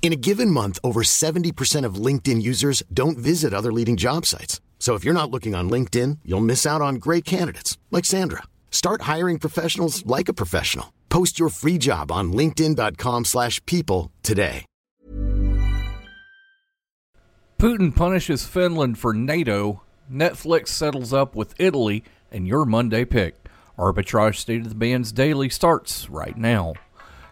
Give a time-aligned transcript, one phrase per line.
[0.00, 4.62] In a given month, over 70% of LinkedIn users don't visit other leading job sites.
[4.78, 8.44] So if you're not looking on LinkedIn, you'll miss out on great candidates like Sandra.
[8.70, 10.94] Start hiring professionals like a professional.
[11.10, 14.64] Post your free job on linkedin.com/people today.
[17.58, 19.82] Putin punishes Finland for NATO.
[20.08, 23.34] Netflix settles up with Italy, and your Monday pick.
[23.76, 26.74] Arbitrage State of the Bands Daily starts right now.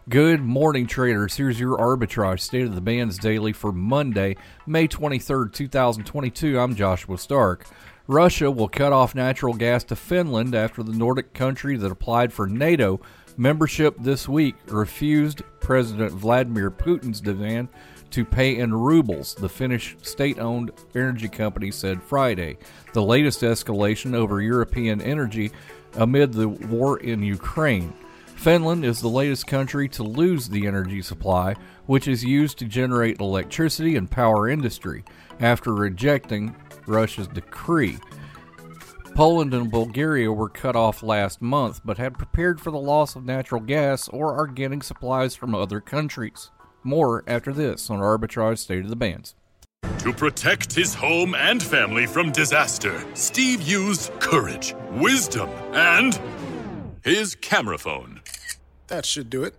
[0.08, 1.34] Good morning, traders.
[1.34, 6.60] Here's your arbitrage state of the bands daily for Monday, May 23rd, 2022.
[6.60, 7.66] I'm Joshua Stark.
[8.06, 12.46] Russia will cut off natural gas to Finland after the Nordic country that applied for
[12.46, 13.00] NATO
[13.36, 17.66] membership this week refused President Vladimir Putin's demand
[18.10, 22.58] to pay in rubles, the Finnish state owned energy company said Friday.
[22.92, 25.50] The latest escalation over European energy
[25.94, 27.92] amid the war in Ukraine.
[28.36, 31.54] Finland is the latest country to lose the energy supply,
[31.86, 35.04] which is used to generate electricity and power industry,
[35.40, 36.54] after rejecting
[36.86, 37.98] Russia's decree.
[39.14, 43.24] Poland and Bulgaria were cut off last month, but had prepared for the loss of
[43.24, 46.50] natural gas or are getting supplies from other countries.
[46.84, 49.34] More after this on Arbitrage State of the Bands.
[50.00, 56.20] To protect his home and family from disaster, Steve used courage, wisdom, and
[57.06, 58.20] his camera phone.
[58.88, 59.54] That should do it.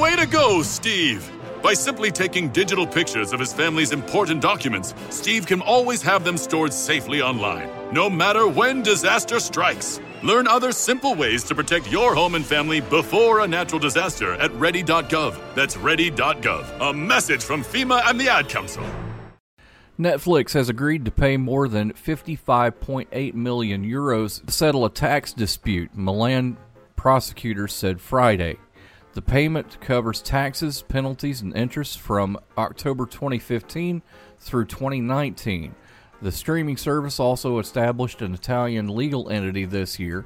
[0.00, 1.30] Way to go, Steve!
[1.62, 6.36] By simply taking digital pictures of his family's important documents, Steve can always have them
[6.36, 10.00] stored safely online, no matter when disaster strikes.
[10.24, 14.52] Learn other simple ways to protect your home and family before a natural disaster at
[14.54, 15.36] ready.gov.
[15.54, 16.90] That's ready.gov.
[16.90, 18.84] A message from FEMA and the Ad Council.
[20.00, 25.90] Netflix has agreed to pay more than 55.8 million euros to settle a tax dispute,
[25.94, 26.56] Milan
[27.02, 28.56] prosecutors said Friday.
[29.14, 34.02] The payment covers taxes, penalties, and interest from October 2015
[34.38, 35.74] through 2019.
[36.22, 40.24] The streaming service also established an Italian legal entity this year,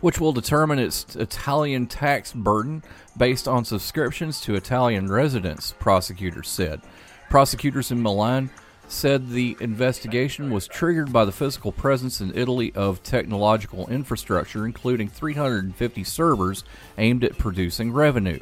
[0.00, 2.84] which will determine its Italian tax burden
[3.16, 6.82] based on subscriptions to Italian residents, prosecutors said.
[7.30, 8.48] Prosecutors in Milan
[8.88, 15.08] said the investigation was triggered by the physical presence in Italy of technological infrastructure, including
[15.08, 16.64] 350 servers
[16.98, 18.40] aimed at producing revenue.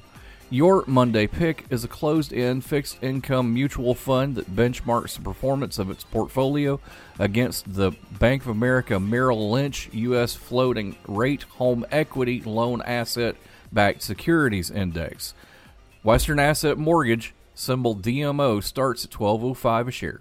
[0.52, 5.78] Your Monday pick is a closed end fixed income mutual fund that benchmarks the performance
[5.78, 6.80] of its portfolio
[7.20, 10.34] against the Bank of America Merrill Lynch U.S.
[10.34, 13.36] floating rate home equity loan asset
[13.70, 15.34] backed securities index.
[16.02, 20.20] Western Asset Mortgage, symbol DMO, starts at 1205 a share.